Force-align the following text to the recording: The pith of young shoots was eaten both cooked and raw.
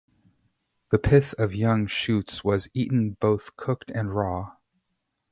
The 0.89 0.97
pith 0.97 1.35
of 1.37 1.53
young 1.53 1.85
shoots 1.85 2.43
was 2.43 2.69
eaten 2.73 3.17
both 3.19 3.55
cooked 3.55 3.91
and 3.93 4.11
raw. 4.11 4.53